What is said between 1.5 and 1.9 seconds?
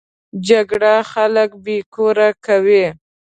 بې